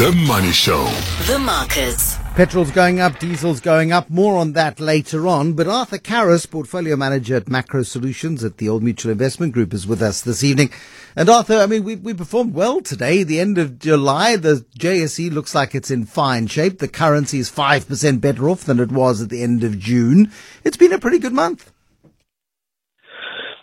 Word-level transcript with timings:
The 0.00 0.12
Money 0.12 0.50
Show. 0.50 0.82
The 1.26 1.38
markets. 1.38 2.16
Petrol's 2.34 2.70
going 2.70 3.00
up, 3.00 3.18
diesel's 3.18 3.60
going 3.60 3.92
up. 3.92 4.08
More 4.08 4.38
on 4.38 4.54
that 4.54 4.80
later 4.80 5.26
on. 5.26 5.52
But 5.52 5.68
Arthur 5.68 5.98
Karas, 5.98 6.50
portfolio 6.50 6.96
manager 6.96 7.36
at 7.36 7.50
Macro 7.50 7.82
Solutions 7.82 8.42
at 8.42 8.56
the 8.56 8.66
Old 8.66 8.82
Mutual 8.82 9.12
Investment 9.12 9.52
Group, 9.52 9.74
is 9.74 9.86
with 9.86 10.00
us 10.00 10.22
this 10.22 10.42
evening. 10.42 10.70
And 11.16 11.28
Arthur, 11.28 11.58
I 11.58 11.66
mean, 11.66 11.84
we, 11.84 11.96
we 11.96 12.14
performed 12.14 12.54
well 12.54 12.80
today. 12.80 13.24
The 13.24 13.40
end 13.40 13.58
of 13.58 13.78
July, 13.78 14.36
the 14.36 14.64
JSE 14.78 15.30
looks 15.30 15.54
like 15.54 15.74
it's 15.74 15.90
in 15.90 16.06
fine 16.06 16.46
shape. 16.46 16.78
The 16.78 16.88
currency 16.88 17.38
is 17.38 17.50
5% 17.50 18.22
better 18.22 18.48
off 18.48 18.64
than 18.64 18.80
it 18.80 18.90
was 18.90 19.20
at 19.20 19.28
the 19.28 19.42
end 19.42 19.62
of 19.64 19.78
June. 19.78 20.32
It's 20.64 20.78
been 20.78 20.94
a 20.94 20.98
pretty 20.98 21.18
good 21.18 21.34
month. 21.34 21.69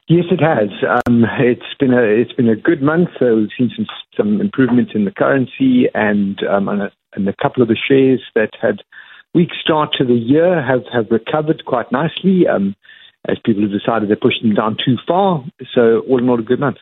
Yes, 0.10 0.26
it 0.32 0.40
has. 0.40 0.70
Um, 1.06 1.26
it's 1.40 1.74
been 1.80 1.94
a 1.94 2.02
it's 2.02 2.32
been 2.32 2.48
a 2.48 2.56
good 2.56 2.82
month. 2.82 3.10
So 3.20 3.36
we've 3.36 3.50
seen 3.58 3.72
some 3.76 3.86
some 4.16 4.42
improvements 4.42 4.94
in 4.96 5.04
the 5.04 5.12
currency, 5.12 5.88
and 5.94 6.40
um, 6.50 6.70
and, 6.70 6.84
a, 6.84 6.92
and 7.14 7.28
a 7.28 7.36
couple 7.42 7.62
of 7.62 7.68
the 7.68 7.78
shares 7.88 8.22
that 8.34 8.52
had 8.62 8.84
weak 9.34 9.50
start 9.62 9.90
to 9.98 10.06
the 10.06 10.14
year 10.14 10.64
have 10.66 10.84
have 10.94 11.12
recovered 11.12 11.64
quite 11.66 11.92
nicely. 11.92 12.48
Um, 12.48 12.76
as 13.28 13.38
people 13.46 13.64
have 13.64 13.72
decided 13.72 14.10
they're 14.10 14.16
pushing 14.16 14.44
them 14.50 14.56
down 14.56 14.78
too 14.84 14.96
far. 15.06 15.44
So 15.76 16.00
all 16.08 16.20
in 16.20 16.30
all, 16.30 16.40
a 16.40 16.44
good 16.44 16.60
month. 16.60 16.78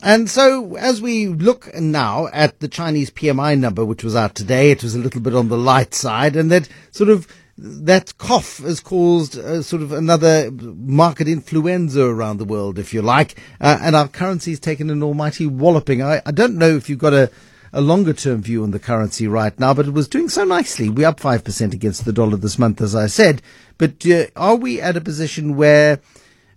And 0.00 0.28
so, 0.28 0.74
as 0.76 1.00
we 1.00 1.28
look 1.28 1.72
now 1.74 2.28
at 2.32 2.58
the 2.58 2.66
Chinese 2.66 3.10
PMI 3.10 3.58
number, 3.58 3.84
which 3.84 4.02
was 4.02 4.16
out 4.16 4.34
today, 4.34 4.70
it 4.70 4.82
was 4.82 4.96
a 4.96 4.98
little 4.98 5.20
bit 5.20 5.34
on 5.34 5.48
the 5.48 5.58
light 5.58 5.94
side, 5.94 6.34
and 6.34 6.50
that 6.50 6.68
sort 6.90 7.08
of 7.08 7.28
that 7.58 8.16
cough 8.18 8.58
has 8.58 8.80
caused 8.80 9.38
uh, 9.38 9.62
sort 9.62 9.82
of 9.82 9.92
another 9.92 10.50
market 10.50 11.28
influenza 11.28 12.02
around 12.04 12.38
the 12.38 12.44
world, 12.44 12.78
if 12.78 12.94
you 12.94 13.02
like, 13.02 13.38
uh, 13.60 13.78
and 13.80 13.94
our 13.94 14.08
currency's 14.08 14.58
taken 14.58 14.90
an 14.90 15.02
almighty 15.02 15.46
walloping. 15.46 16.02
I, 16.02 16.22
I 16.24 16.30
don't 16.30 16.56
know 16.56 16.70
if 16.70 16.88
you've 16.88 16.98
got 16.98 17.12
a, 17.12 17.30
a 17.72 17.80
longer 17.80 18.14
term 18.14 18.42
view 18.42 18.62
on 18.62 18.70
the 18.70 18.78
currency 18.78 19.26
right 19.28 19.58
now, 19.60 19.74
but 19.74 19.86
it 19.86 19.92
was 19.92 20.08
doing 20.08 20.28
so 20.28 20.44
nicely. 20.44 20.88
We're 20.88 21.08
up 21.08 21.20
5% 21.20 21.72
against 21.72 22.04
the 22.04 22.12
dollar 22.12 22.36
this 22.36 22.58
month, 22.58 22.80
as 22.80 22.94
I 22.94 23.06
said. 23.06 23.42
But 23.78 24.06
uh, 24.06 24.26
are 24.34 24.56
we 24.56 24.80
at 24.80 24.96
a 24.96 25.00
position 25.00 25.56
where 25.56 26.00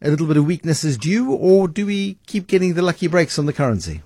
a 0.01 0.09
little 0.09 0.27
bit 0.27 0.37
of 0.37 0.45
weakness 0.45 0.83
is 0.83 0.97
due, 0.97 1.33
or 1.33 1.67
do 1.67 1.85
we 1.85 2.17
keep 2.25 2.47
getting 2.47 2.73
the 2.73 2.81
lucky 2.81 3.07
breaks 3.07 3.37
on 3.37 3.45
the 3.45 3.53
currency? 3.53 4.01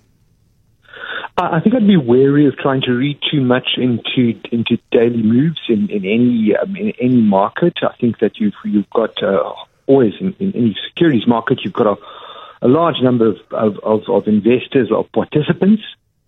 I 1.41 1.61
think 1.61 1.73
I'd 1.73 1.87
be 1.87 1.95
wary 1.95 2.47
of 2.47 2.57
trying 2.57 2.81
to 2.81 2.91
read 2.91 3.17
too 3.31 3.39
much 3.39 3.77
into 3.77 4.37
into 4.51 4.77
daily 4.91 5.23
moves 5.23 5.61
in 5.69 5.89
in 5.89 6.03
any 6.03 6.55
um, 6.55 6.75
in 6.75 6.91
any 6.99 7.21
market. 7.21 7.77
I 7.81 7.95
think 7.99 8.19
that 8.19 8.39
you've 8.39 8.55
you've 8.65 8.89
got 8.89 9.23
uh, 9.23 9.53
always 9.87 10.13
in, 10.19 10.35
in, 10.39 10.53
any 10.53 10.77
securities 10.89 11.25
market 11.27 11.61
you've 11.63 11.73
got 11.73 11.87
a, 11.87 11.95
a 12.61 12.67
large 12.67 12.97
number 13.01 13.27
of, 13.27 13.37
of, 13.51 13.79
of, 13.83 14.09
of 14.09 14.27
investors 14.27 14.91
or 14.91 15.05
participants, 15.05 15.83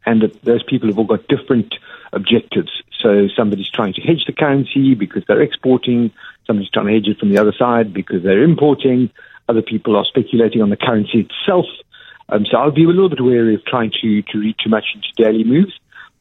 and 0.05 0.21
those 0.43 0.63
people 0.63 0.87
have 0.87 0.97
all 0.97 1.05
got 1.05 1.27
different 1.27 1.75
objectives. 2.13 2.71
So 3.01 3.27
somebody's 3.35 3.69
trying 3.69 3.93
to 3.95 4.01
hedge 4.01 4.23
the 4.25 4.33
currency 4.33 4.95
because 4.95 5.23
they're 5.27 5.41
exporting. 5.41 6.11
Somebody's 6.47 6.71
trying 6.71 6.87
to 6.87 6.93
hedge 6.93 7.07
it 7.07 7.19
from 7.19 7.31
the 7.31 7.37
other 7.37 7.53
side 7.53 7.93
because 7.93 8.23
they're 8.23 8.43
importing. 8.43 9.09
Other 9.49 9.61
people 9.61 9.97
are 9.97 10.05
speculating 10.05 10.61
on 10.61 10.69
the 10.69 10.77
currency 10.77 11.27
itself 11.27 11.65
um, 12.31 12.45
so 12.49 12.57
I'll 12.57 12.71
be 12.71 12.85
a 12.85 12.87
little 12.87 13.09
bit 13.09 13.21
wary 13.21 13.55
of 13.55 13.65
trying 13.65 13.91
to, 14.01 14.21
to 14.21 14.37
read 14.39 14.55
too 14.63 14.69
much 14.69 14.85
into 14.95 15.07
daily 15.17 15.43
moves. 15.43 15.73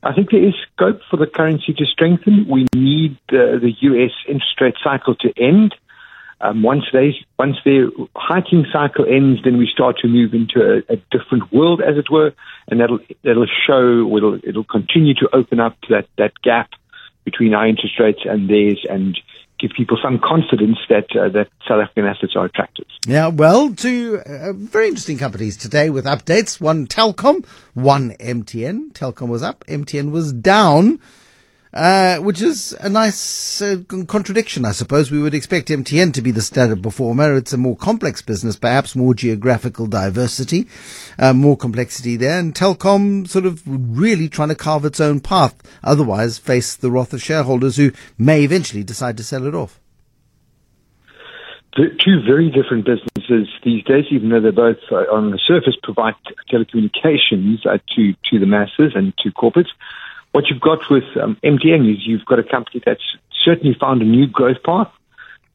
I 0.03 0.13
think 0.13 0.31
there 0.31 0.45
is 0.45 0.55
scope 0.73 1.01
for 1.11 1.17
the 1.17 1.27
currency 1.27 1.73
to 1.75 1.87
strengthen. 1.87 2.49
We 2.49 2.67
need 2.75 3.19
uh, 3.29 3.61
the 3.61 3.73
US 3.81 4.13
interest 4.27 4.61
rate 4.61 4.75
cycle 4.83 5.15
to 5.17 5.33
end. 5.37 5.75
Um, 6.43 6.63
once 6.63 6.85
they 6.91 7.15
once 7.39 7.57
their 7.67 7.91
hiking 8.17 8.65
cycle 8.73 9.05
ends, 9.07 9.41
then 9.45 9.59
we 9.59 9.69
start 9.71 9.99
to 9.99 10.09
move 10.09 10.33
into 10.33 10.63
a, 10.63 10.95
a, 10.95 10.97
different 11.11 11.53
world, 11.53 11.83
as 11.83 11.99
it 11.99 12.11
were, 12.11 12.33
and 12.69 12.81
that'll 12.81 13.01
that'll 13.23 13.47
show 13.67 14.17
it'll 14.17 14.41
it'll 14.43 14.65
continue 14.65 15.13
to 15.17 15.29
open 15.35 15.61
up 15.61 15.77
that 15.91 16.07
that 16.17 16.33
gap 16.43 16.71
between 17.25 17.53
our 17.53 17.69
interest 17.69 18.01
rates 18.01 18.21
and 18.25 18.49
theirs, 18.49 18.87
and 18.89 19.21
give 19.61 19.71
people 19.77 19.99
some 20.03 20.19
confidence 20.19 20.79
that 20.89 21.07
uh, 21.15 21.29
that 21.31 21.49
South 21.69 21.83
African 21.83 22.07
assets 22.07 22.35
are 22.37 22.47
attractive. 22.47 22.87
Yeah, 23.07 23.29
well, 23.29 23.75
two 23.75 24.21
uh, 24.25 24.53
very 24.53 24.89
interesting 24.89 25.19
companies 25.19 25.57
today 25.57 25.91
with 25.91 26.05
updates. 26.05 26.61
One 26.61 26.87
Telkom, 26.87 27.45
one 27.75 28.13
MTN. 28.21 28.93
Telkom 28.93 29.29
was 29.29 29.43
up, 29.43 29.65
MTN 29.67 30.11
was 30.11 30.33
down. 30.33 31.01
Uh, 31.73 32.17
which 32.19 32.43
is 32.43 32.77
a 32.81 32.89
nice 32.89 33.63
uh, 33.63 33.77
contradiction, 34.09 34.65
I 34.65 34.73
suppose. 34.73 35.13
We 35.13 35.23
would 35.23 35.35
expect 35.35 35.69
MTN 35.69 36.13
to 36.15 36.23
be 36.23 36.33
the 36.33 36.41
standard 36.41 36.83
performer. 36.83 37.37
It's 37.37 37.53
a 37.53 37.57
more 37.57 37.77
complex 37.77 38.23
business, 38.23 38.57
perhaps 38.57 38.97
more 38.97 39.15
geographical 39.15 39.87
diversity, 39.87 40.67
uh, 41.17 41.33
more 41.33 41.57
complexity 41.57 42.17
there, 42.17 42.41
and 42.41 42.57
Telkom 42.57 43.29
sort 43.29 43.47
of 43.47 43.63
really 43.65 44.29
trying 44.29 44.49
to 44.49 44.57
carve 44.57 44.85
its 44.85 44.99
own 44.99 45.21
path. 45.21 45.55
Otherwise, 45.85 46.39
face 46.39 46.75
the 46.75 46.91
wrath 46.91 47.13
of 47.13 47.23
shareholders 47.23 47.77
who 47.77 47.93
may 48.19 48.43
eventually 48.43 48.83
decide 48.83 49.17
to 49.19 49.23
sell 49.23 49.47
it 49.47 49.55
off. 49.55 49.79
Two 51.77 52.21
very 52.27 52.51
different 52.51 52.85
businesses 52.85 53.49
these 53.63 53.85
days, 53.85 54.05
even 54.11 54.31
though 54.31 54.41
they're 54.41 54.51
both 54.51 54.83
uh, 54.91 55.07
on 55.15 55.31
the 55.31 55.39
surface 55.47 55.77
provide 55.81 56.15
telecommunications 56.53 57.65
uh, 57.65 57.79
to 57.95 58.13
to 58.29 58.41
the 58.41 58.47
masses 58.47 58.93
and 58.97 59.15
to 59.19 59.31
corporates 59.31 59.71
what 60.33 60.45
you've 60.49 60.61
got 60.61 60.79
with 60.91 61.05
um, 61.21 61.37
MTN 61.43 61.91
is 61.91 62.07
you've 62.07 62.25
got 62.25 62.39
a 62.39 62.45
company 62.45 62.83
that's 62.85 63.03
certainly 63.45 63.77
found 63.79 64.03
a 64.03 64.05
new 64.05 64.27
growth 64.27 64.63
path, 64.65 64.91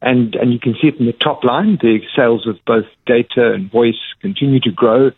and 0.02 0.36
and 0.36 0.52
you 0.52 0.60
can 0.60 0.76
see 0.82 0.88
it 0.88 1.00
in 1.00 1.06
the 1.06 1.14
top 1.14 1.44
line. 1.44 1.78
The 1.82 2.00
sales 2.16 2.48
of 2.48 2.58
both 2.66 2.86
data 3.06 3.54
and 3.54 3.72
voice 3.72 4.00
continue 4.22 4.60
to 4.62 4.72
grow 4.72 5.12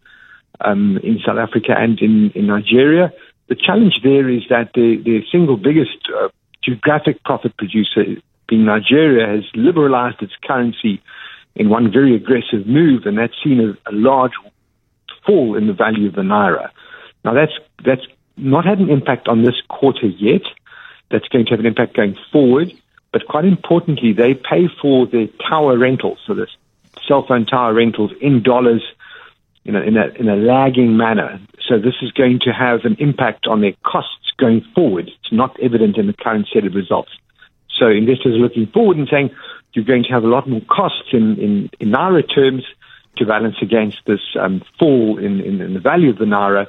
um, 0.61 0.97
in 1.03 1.19
South 1.25 1.37
Africa 1.37 1.73
and 1.77 1.99
in, 1.99 2.31
in 2.35 2.47
Nigeria. 2.47 3.11
The 3.47 3.55
challenge 3.55 4.01
there 4.03 4.29
is 4.29 4.43
that 4.49 4.73
the, 4.73 5.01
the 5.03 5.21
single 5.31 5.57
biggest 5.57 5.97
uh, 6.13 6.29
geographic 6.61 7.23
profit 7.23 7.55
producer, 7.57 8.03
being 8.47 8.65
Nigeria, 8.65 9.27
has 9.27 9.45
liberalized 9.55 10.21
its 10.21 10.33
currency 10.43 11.01
in 11.55 11.69
one 11.69 11.91
very 11.91 12.15
aggressive 12.15 12.67
move, 12.67 13.05
and 13.05 13.17
that's 13.17 13.33
seen 13.43 13.59
a, 13.59 13.89
a 13.89 13.93
large 13.93 14.33
fall 15.25 15.55
in 15.55 15.67
the 15.67 15.73
value 15.73 16.07
of 16.07 16.15
the 16.15 16.21
naira. 16.21 16.69
Now 17.23 17.33
that's 17.33 17.53
that's 17.83 18.05
not 18.37 18.65
had 18.65 18.79
an 18.79 18.89
impact 18.89 19.27
on 19.27 19.43
this 19.43 19.55
quarter 19.67 20.05
yet. 20.07 20.43
That's 21.09 21.27
going 21.29 21.45
to 21.45 21.51
have 21.51 21.59
an 21.59 21.65
impact 21.65 21.95
going 21.95 22.17
forward. 22.31 22.73
But 23.11 23.25
quite 23.27 23.45
importantly, 23.45 24.13
they 24.13 24.33
pay 24.33 24.67
for 24.81 25.07
their 25.07 25.27
tower 25.49 25.77
rentals, 25.77 26.19
so 26.25 26.33
the 26.33 26.47
cell 27.07 27.25
phone 27.25 27.45
tower 27.45 27.73
rentals 27.73 28.11
in 28.21 28.43
dollars 28.43 28.83
in 29.63 29.75
a, 29.75 29.81
in 29.81 29.97
a, 29.97 30.07
in 30.19 30.29
a 30.29 30.35
lagging 30.35 30.97
manner. 30.97 31.39
So 31.67 31.77
this 31.77 31.95
is 32.01 32.11
going 32.11 32.39
to 32.43 32.51
have 32.51 32.85
an 32.85 32.95
impact 32.99 33.47
on 33.47 33.61
their 33.61 33.73
costs 33.83 34.31
going 34.37 34.65
forward. 34.73 35.07
It's 35.07 35.31
not 35.31 35.59
evident 35.59 35.97
in 35.97 36.07
the 36.07 36.13
current 36.13 36.47
set 36.53 36.65
of 36.65 36.73
results. 36.73 37.11
So 37.77 37.87
investors 37.87 38.35
are 38.35 38.39
looking 38.39 38.67
forward 38.67 38.97
and 38.97 39.07
saying 39.09 39.31
you're 39.73 39.85
going 39.85 40.03
to 40.03 40.09
have 40.09 40.23
a 40.23 40.27
lot 40.27 40.47
more 40.47 40.61
costs 40.61 41.09
in, 41.11 41.37
in, 41.37 41.69
in 41.79 41.89
Naira 41.89 42.23
terms 42.33 42.63
to 43.17 43.25
balance 43.25 43.57
against 43.61 43.99
this 44.05 44.21
um, 44.39 44.63
fall 44.79 45.17
in, 45.17 45.41
in, 45.41 45.61
in 45.61 45.73
the 45.73 45.79
value 45.79 46.09
of 46.09 46.17
the 46.17 46.25
Naira 46.25 46.67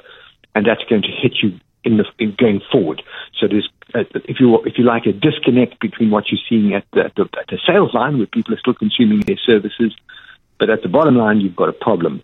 and 0.55 0.65
that's 0.65 0.83
going 0.89 1.01
to 1.03 1.11
hit 1.21 1.33
you 1.41 1.59
in 1.83 1.97
the 1.97 2.05
in 2.17 2.35
going 2.37 2.61
forward. 2.71 3.01
So 3.39 3.47
there's, 3.47 3.69
uh, 3.95 4.03
if 4.25 4.39
you 4.39 4.59
if 4.65 4.77
you 4.77 4.83
like, 4.83 5.05
a 5.05 5.13
disconnect 5.13 5.79
between 5.79 6.11
what 6.11 6.25
you're 6.29 6.41
seeing 6.49 6.73
at 6.73 6.85
the, 6.93 7.05
at 7.05 7.15
the, 7.15 7.23
at 7.39 7.47
the 7.47 7.59
sales 7.65 7.93
line, 7.93 8.17
where 8.17 8.27
people 8.27 8.53
are 8.53 8.59
still 8.59 8.73
consuming 8.73 9.21
their 9.21 9.39
services, 9.45 9.95
but 10.59 10.69
at 10.69 10.81
the 10.81 10.89
bottom 10.89 11.15
line, 11.15 11.39
you've 11.39 11.55
got 11.55 11.69
a 11.69 11.73
problem. 11.73 12.21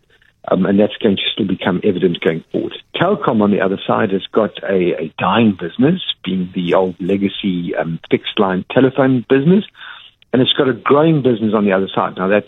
Um, 0.47 0.63
and 0.67 0.79
that's 0.79 0.95
going 0.97 1.15
to 1.15 1.23
still 1.33 1.47
become 1.47 1.81
evident 1.83 2.21
going 2.21 2.43
forward. 2.51 2.73
Telkom, 2.95 3.41
on 3.41 3.49
the 3.49 3.61
other 3.61 3.79
side, 3.87 4.11
has 4.11 4.27
got 4.31 4.61
a, 4.61 5.05
a 5.05 5.13
dying 5.17 5.57
business, 5.59 6.03
being 6.23 6.51
the 6.53 6.75
old 6.75 6.95
legacy 7.01 7.73
um, 7.75 7.99
fixed 8.11 8.37
line 8.37 8.63
telephone 8.69 9.25
business, 9.27 9.65
and 10.31 10.43
it's 10.43 10.53
got 10.53 10.69
a 10.69 10.73
growing 10.73 11.23
business 11.23 11.53
on 11.55 11.65
the 11.65 11.71
other 11.71 11.87
side. 11.87 12.17
Now, 12.17 12.27
that 12.27 12.45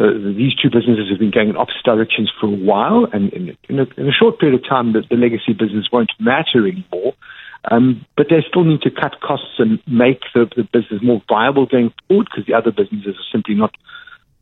uh, 0.00 0.06
these 0.36 0.54
two 0.54 0.70
businesses 0.70 1.10
have 1.10 1.18
been 1.18 1.30
going 1.30 1.50
in 1.50 1.56
opposite 1.56 1.84
directions 1.84 2.30
for 2.40 2.46
a 2.46 2.56
while, 2.56 3.06
and 3.12 3.32
in, 3.32 3.56
in, 3.68 3.78
a, 3.78 3.86
in 3.96 4.08
a, 4.08 4.12
short 4.12 4.38
period 4.38 4.58
of 4.58 4.68
time, 4.68 4.92
the, 4.92 5.02
the 5.08 5.16
legacy 5.16 5.52
business 5.52 5.86
won't 5.92 6.10
matter 6.18 6.66
anymore. 6.66 7.14
Um, 7.70 8.04
but 8.16 8.26
they 8.28 8.42
still 8.48 8.64
need 8.64 8.82
to 8.82 8.90
cut 8.90 9.20
costs 9.20 9.58
and 9.58 9.78
make 9.86 10.22
the, 10.34 10.50
the 10.56 10.64
business 10.64 11.00
more 11.02 11.22
viable 11.28 11.66
going 11.66 11.92
forward 12.08 12.26
because 12.30 12.46
the 12.46 12.54
other 12.54 12.72
businesses 12.72 13.14
are 13.14 13.30
simply 13.30 13.54
not 13.54 13.74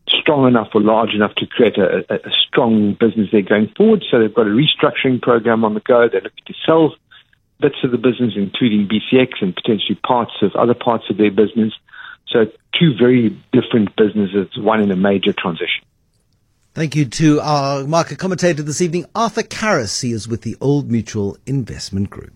strong 0.09 0.47
enough 0.47 0.69
or 0.75 0.81
large 0.81 1.11
enough 1.15 1.35
to 1.37 1.47
create 1.47 1.77
a, 1.77 2.05
a, 2.09 2.17
a 2.17 2.33
strong 2.49 2.97
business 2.99 3.29
there 3.31 3.43
going 3.43 3.69
forward. 3.77 4.05
So 4.11 4.19
they've 4.19 4.35
got 4.35 4.47
a 4.47 4.51
restructuring 4.51 5.21
program 5.21 5.65
on 5.65 5.75
the 5.75 5.81
go. 5.81 6.09
They're 6.09 6.23
looking 6.23 6.45
to 6.47 6.55
sell 6.65 6.95
bits 7.61 7.77
of 7.85 7.91
the 7.91 7.99
business, 7.99 8.33
including 8.37 8.89
BCX 8.89 9.43
and 9.43 9.55
potentially 9.55 9.99
parts 10.07 10.33
of 10.43 10.53
other 10.57 10.75
parts 10.75 11.05
of 11.11 11.19
their 11.19 11.31
business. 11.31 11.75
So 12.31 12.47
two 12.79 12.95
very 12.99 13.31
different 13.53 13.95
businesses, 13.97 14.49
one 14.57 14.81
in 14.81 14.91
a 14.91 14.97
major 14.97 15.33
transition. 15.33 15.85
Thank 16.73 16.95
you 16.95 17.05
to 17.05 17.41
our 17.41 17.85
market 17.85 18.19
commentator 18.19 18.63
this 18.63 18.81
evening, 18.81 19.07
Arthur 19.15 19.43
Karas. 19.43 20.03
He 20.03 20.13
is 20.13 20.29
with 20.29 20.43
the 20.43 20.57
Old 20.61 20.89
Mutual 20.91 21.37
Investment 21.45 22.11
Group. 22.11 22.33